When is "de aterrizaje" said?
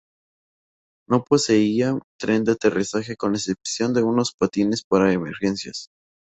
2.43-3.15